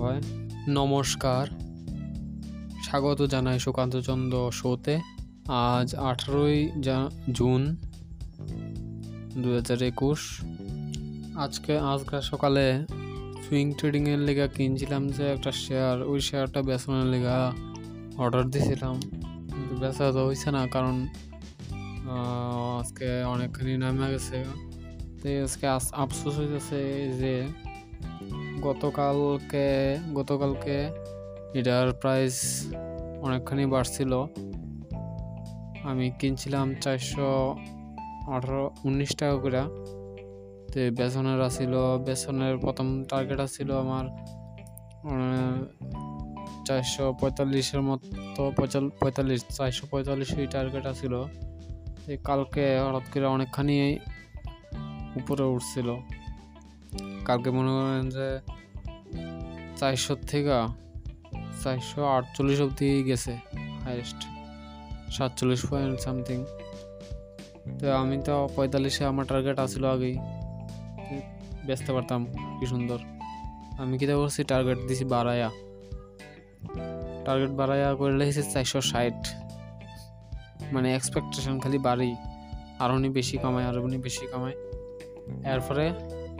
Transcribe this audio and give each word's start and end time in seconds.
হয়। 0.00 0.20
নমস্কার। 0.78 1.44
স্বাগত 2.86 3.20
জানাই 3.32 3.58
সুকান্ত 3.64 3.94
চন্দ্র 4.08 4.36
শোতে। 4.60 4.94
আজ 5.66 5.88
আঠারোই 6.10 6.58
জুন 7.36 7.62
দু 9.42 9.48
হাজার 9.56 9.80
একুশ। 9.90 10.20
আজকে 11.44 11.74
আজকে 11.92 12.16
সকালে 12.30 12.66
সুইং 13.44 13.66
ট্রেডিংয়ের 13.78 14.20
লেগা 14.28 14.46
কিনছিলাম 14.56 15.02
যে 15.16 15.24
একটা 15.34 15.52
শেয়ার 15.64 15.96
ওই 16.10 16.18
শেয়ারটা 16.28 16.60
বেচনের 16.68 17.06
লেগা 17.14 17.38
অর্ডার 18.22 18.44
দিয়েছিলাম 18.52 18.94
কিন্তু 19.52 19.74
বেচা 19.82 20.06
তো 20.14 20.20
হয়েছে 20.28 20.48
না, 20.56 20.62
কারণ 20.74 20.96
আজকে 22.80 23.08
অনেকখানি 23.32 23.72
নামে 23.82 24.06
গেছে। 24.12 24.38
তো 25.20 25.26
আজকে 25.46 25.66
আফসোস 26.02 26.34
হইতেছে 26.40 26.80
যে 27.20 27.32
গতকালকে 28.66 29.66
গতকালকে 30.14 30.76
এটার 31.58 31.88
প্রাইস 31.92 32.36
অনেকখানি 33.26 33.64
বাড়ছিল। 33.74 34.12
আমি 35.90 36.06
কিনছিলাম 36.20 36.66
চারশো 36.82 37.30
আঠারো, 38.34 38.64
উনিশ 38.84 39.10
টাকা 39.20 39.36
করে। 39.44 39.62
তো 40.72 40.78
বেসনের 40.98 41.40
আসছিল 41.48 41.74
বেসনের 42.06 42.54
প্রথম 42.64 42.86
টার্গেট 43.10 43.40
আসছিল 43.40 43.70
আমার 43.84 44.04
চারশো 46.66 47.04
পঁয়তাল্লিশের 47.20 47.82
মতো 47.88 48.42
পঁয়তাল্লিশ, 49.00 49.40
চারশো 49.56 49.84
পঁয়তাল্লিশই 49.90 50.46
টার্গেট 50.54 50.84
আসছিল 50.86 51.14
কালকে 52.28 52.64
হঠাৎ 52.84 53.06
করে 53.12 53.26
অনেকখানি 53.36 53.76
উপরে 55.20 55.44
উঠছিল। 55.54 55.88
কালকে 57.24 57.50
মনে 57.50 57.68
করেন 57.68 58.08
যে 58.08 58.40
চারশো 59.76 60.14
থেকে 60.14 60.50
চারশো 61.64 62.06
আটচল্লিশ 62.06 62.60
অব্দি 62.60 63.02
গেছে 63.02 63.36
হাইয়েস্ট 63.84 64.16
সাতচল্লিশ 65.12 65.66
পয়েন্ট 65.70 66.00
সামথিং 66.00 66.44
তো 67.78 67.92
আমি 67.92 68.22
তো 68.24 68.48
পঁয়তাল্লিশে 68.56 69.04
আমার 69.04 69.26
টার্গেট 69.26 69.58
আসছিল 69.58 69.84
আগেই। 69.84 70.18
বেচতে 71.66 71.92
পারতাম, 71.92 72.26
কি 72.60 72.66
সুন্দর। 72.66 72.98
আমি 73.78 73.98
কিতা 73.98 74.14
করছি 74.14 74.44
টার্গেট 74.44 74.78
দিছি 74.88 75.04
বাড়ায়া 75.04 75.50
টার্গেট 77.24 77.50
বাড়ায়া 77.50 77.94
করলে 77.94 78.32
চারশো 78.32 78.80
ষাট। 78.80 79.28
মানে 80.72 80.94
এক্সপেকটেশন 80.94 81.60
খালি 81.60 81.78
বাড়ি 81.78 82.16
আরও 82.78 82.98
বেশি 82.98 83.38
কামায় 83.38 83.64
আরও 83.64 83.82
বেশি 83.82 84.26
কামায়। 84.26 84.54
এরপরে 85.54 85.92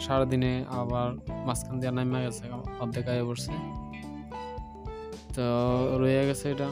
সারাদিনে 0.00 0.64
আবার 0.68 1.12
মাঝখান 1.46 1.80
দিয়ে 1.80 1.92
নামে 1.92 2.24
গেছে, 2.24 2.44
অর্ধেক 2.80 3.08
আয় 3.08 3.24
পড়ছে। 3.24 3.52
তো 5.34 5.42
রয়ে 5.98 6.26
গেছে 6.26 6.50
এটা। 6.50 6.68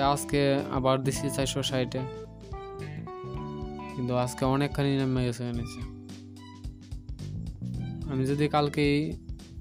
আজকে 0.00 0.60
আবার 0.72 1.02
দিছি 1.02 1.30
চারশো 1.30 1.62
ষাটে। 1.62 1.98
কিন্তু 3.96 4.14
আজকে 4.14 4.44
অনেকখানি 4.44 4.96
নেমে 4.96 5.24
গেছে 5.24 5.44
নিচে। 5.44 5.96
আমি 8.12 8.26
যদি 8.26 8.48
কালকেই 8.48 9.12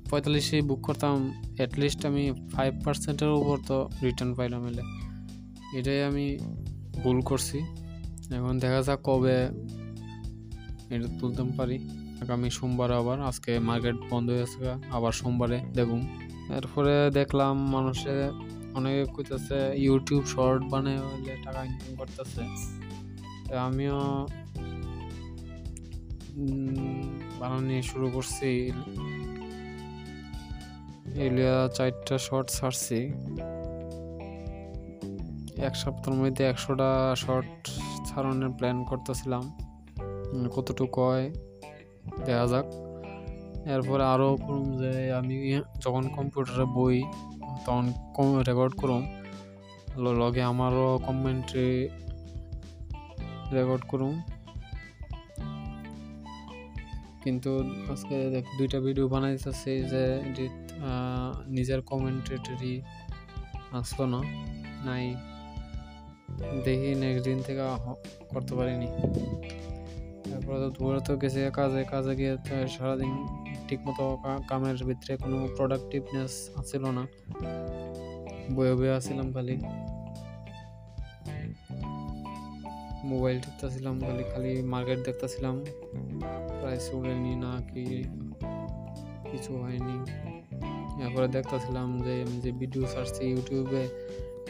পঁয়তাল্লিশে 0.09 0.62
বুক 0.62 0.82
করতাম 0.82 1.44
অ্যাটলিস্ট 1.58 2.06
আমি 2.06 2.32
ফাইভ 2.52 2.84
পার্সেন্টের 2.84 3.30
উপর 3.30 3.58
তো 3.68 3.90
রিটার্ন 4.04 4.34
পাইলাম 4.34 4.68
এলে। 4.68 4.82
এটাই 5.80 6.04
আমি 6.04 6.38
ভুল 7.04 7.22
করছি। 7.22 7.59
এখন 8.36 8.59
দেখা 8.59 8.82
যাক 8.82 9.00
কবে 9.04 9.48
এটা 10.89 11.08
তুলতাম 11.19 11.52
পারি। 11.58 11.89
আগামী 12.22 12.50
সোমবার 12.50 12.91
আবার, 12.91 13.22
আজকে 13.22 13.59
মার্কেট 13.59 13.95
বন্ধ 14.09 14.30
হয়ে 14.30 14.44
হয়েছে 14.44 14.88
আবার 14.91 15.11
সোমবারে 15.11 15.61
দেখুন। 15.73 16.02
এরপরে 16.58 17.11
দেখলাম 17.14 17.67
মানুষে 17.69 18.29
অনেকে 18.73 19.06
কইতেছে 19.13 19.72
ইউটিউব 19.75 20.25
শর্ট 20.25 20.63
বানায় 20.63 20.97
টাকা 21.44 21.63
ইনকাম 21.63 21.95
করতেছে। 21.95 22.41
আমিও 23.56 24.28
বানানি 27.40 27.81
শুরু 27.81 28.09
করছি। 28.09 28.72
এলিয়া 31.16 31.69
চারটা 31.75 32.18
শর্ট 32.18 32.47
ছাড়ছি। 32.50 33.00
এক 35.57 35.75
সপ্তাহের 35.75 36.19
মধ্যে 36.22 36.44
একশোটা 36.44 37.16
শর্ট 37.16 37.69
ছাড়ানোর 38.06 38.51
প্ল্যান 38.51 38.84
করতেছিলাম। 38.84 39.57
কতটুকু 40.56 41.00
হয়, 41.01 41.25
দেখা 42.25 42.46
যাক। 42.53 42.68
এরপরে 43.75 44.03
আরও 44.13 44.29
করুম 44.46 44.68
যে 44.81 44.91
আমি 45.19 45.35
যখন 45.84 46.03
কম্পিউটারে 46.16 46.66
বই 46.78 46.97
তখন 47.66 47.85
রেকর্ড 48.47 48.74
করুম। 48.81 49.03
লগে 50.22 50.41
আমারও 50.51 50.88
কমেন্ট্রি 51.06 51.69
রেকর্ড 53.57 53.84
করুম। 53.88 54.16
কিন্তু 57.24 57.51
আজকে 57.91 58.16
দেখ, 58.29 58.45
দুইটা 58.57 58.78
ভিডিও 58.79 59.06
বানাইতেছে 59.07 59.72
যে 59.91 60.03
নিজের 61.47 61.79
কমেন্ট্রি 61.81 62.74
আসলো 63.72 64.06
না, 64.13 64.19
নাই। 64.85 65.06
দেখি 66.66 66.90
নেক্সট 67.01 67.24
দিন 67.28 67.40
থেকে 67.47 67.63
করতে 68.34 68.53
পারিনি। 68.56 68.88
তারপরে 70.35 70.59
তো 70.63 70.69
দূরে 70.78 71.00
তো 71.07 71.13
গেছে 71.22 71.41
কাজে 71.59 71.81
কাজে 71.94 72.13
গিয়ে 72.19 72.34
সারাদিন 72.75 73.13
ঠিক 73.68 73.79
মতো 73.88 74.03
কামের 74.50 74.78
ভিতরে 74.88 75.13
কোনো 75.23 75.38
প্রোডাক্টিভনেস 75.57 76.34
আসছিল 76.59 76.84
না। 76.97 77.03
বয়ে 78.56 78.74
বয়ে 78.79 78.94
আসছিলাম 78.97 79.28
খালি। 79.35 79.56
মোবাইল 83.12 83.38
টিপতেছিলাম 83.44 83.95
খালি 84.06 84.24
খালি 84.31 84.51
মার্কেট 84.74 85.00
দেখতেছিলাম। 85.07 85.56
প্রাইস 86.59 86.85
উড়েনি 86.97 87.34
না 87.44 87.51
কি, 87.72 87.85
কিছু 89.29 89.51
হয়নি। 89.62 89.97
এরপরে 91.03 91.28
দেখতেছিলাম 91.35 91.88
যে 92.06 92.13
আমি 92.24 92.38
যে 92.45 92.51
ভিডিও 92.62 92.84
সার্চছি 92.94 93.24
ইউটিউবে 93.31 93.84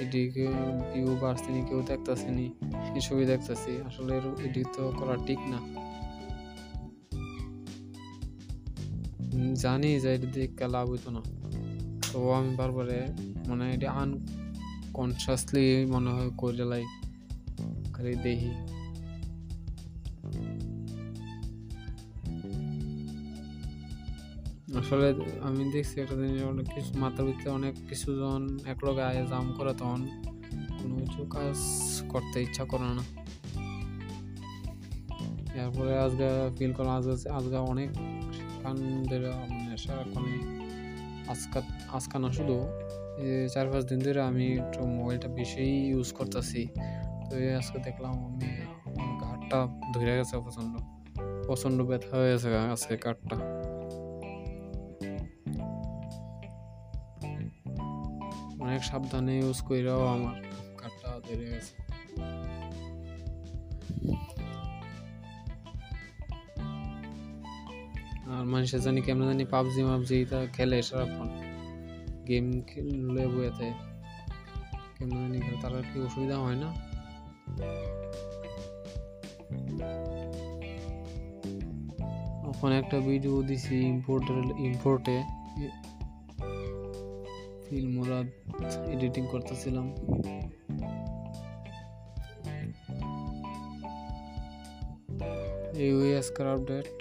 এদিকে 0.03 0.45
ভিউ 0.89 1.09
বাড়ছেনি 1.21 1.59
কেউ 1.69 1.79
দেখতেছে 1.91 2.25
দেখতেছেনি 2.27 2.45
এসবই 2.99 3.25
দেখতেছি। 3.25 3.71
আসলে 3.87 4.13
এডিট 4.45 4.67
তো 4.75 4.83
করা 4.99 5.15
ঠিক 5.27 5.41
না। 5.51 5.59
জানি 9.63 9.89
যে 10.03 10.09
এটা 10.15 10.27
দেখে 10.35 10.67
লাভ 10.75 10.85
হইতো 10.91 11.09
না। 11.15 11.21
তো 12.11 12.17
আমি 12.37 12.51
বারবারে 12.55 12.99
মানে 13.49 13.65
এটা 13.75 13.87
আনকনসিয়াসলি 14.01 15.65
মনে 15.93 16.09
হয় 16.15 16.29
করে 16.37 16.65
লাই, 16.71 16.83
খালি 17.93 18.13
দেখি। 18.25 18.51
আসলে 24.87 25.09
আমি 25.47 25.61
দেখছি 25.73 25.95
একটা 26.03 26.15
জিনিস 26.19 26.41
অনেক 26.53 26.67
কিছু, 26.75 26.91
মাথার 27.03 27.23
ভিতরে 27.27 27.49
অনেক 27.59 27.73
কিছু 27.89 28.07
যখন 28.19 28.43
একলগে 28.73 29.03
আয়, 29.09 29.19
জাম 29.31 29.45
করে 29.57 29.73
তখন 29.79 30.01
কোনো 30.79 30.95
কিছু 31.03 31.21
কাজ 31.35 31.57
করতে 32.11 32.37
ইচ্ছা 32.45 32.63
করে 32.71 32.87
না। 32.97 33.03
এরপরে 35.61 35.93
আজকে 36.05 36.27
ফিল 36.57 36.71
করলাম, 36.77 36.95
আজকে 36.99 37.13
আজকে 37.37 37.57
অনেক 37.71 37.89
ধরে 39.09 39.29
মানে 39.51 39.75
সারাক্ষণ 39.83 40.25
আজকা 41.33 41.59
আজকা 41.97 42.15
না 42.23 42.29
শুধু 42.37 42.55
চার 43.53 43.65
পাঁচ 43.71 43.83
দিন 43.89 43.99
ধরে 44.05 44.21
আমি 44.29 44.45
একটু 44.61 44.79
মোবাইলটা 44.97 45.29
বেশি 45.39 45.65
ইউজ 45.91 46.09
করতেছি। 46.17 46.61
তো 47.27 47.33
আজকে 47.59 47.77
দেখলাম 47.87 48.13
আমি 48.27 48.49
ঘাটটা 49.23 49.59
ধরে 49.95 50.13
গেছে 50.19 50.35
প্রচণ্ড 50.45 50.73
প্রচণ্ড 51.47 51.77
ব্যথা 51.89 52.13
হয়ে 52.19 52.31
গেছে 52.33 52.47
আজকে 52.75 52.95
কাঠটা 53.05 53.37
অনেক 58.65 58.81
সাবধানে 58.89 59.33
ইউজ 59.41 59.59
কইরাও 59.67 60.03
আমার 60.15 60.35
কাঠটা 60.79 61.09
ধরে 61.25 61.45
গেছে। 61.51 61.73
আর 68.31 68.43
মানুষের 68.53 68.81
জানি 68.85 68.99
কেমন 69.07 69.23
জানি 69.29 69.45
পাবজি, 69.53 69.81
মাবজি 69.89 70.17
তা 70.31 70.39
খেলে 70.55 70.77
সারাক্ষণ। 70.89 71.29
গেম 72.27 72.45
খেললে 72.69 73.23
বইয়াতে 73.33 73.67
কেমন 74.95 75.15
জানি 75.23 75.37
খেলে, 75.45 75.57
তার 75.63 75.73
কি 75.89 75.97
অসুবিধা 76.07 76.37
হয় 76.43 76.57
না। 76.63 76.69
ওখানে 82.49 82.75
একটা 82.81 82.97
ভিডিও 83.09 83.35
দিছি 83.47 83.75
ইম্পোর্টের 83.93 84.43
ইম্পোর্টে 84.69 85.17
ফিল্ম 87.69 87.95
এডিটিং 88.93 89.23
করতেছিলাম। 89.31 89.87
এই 95.83 95.91
আজকের 96.19 96.47
আপডেট 96.53 96.91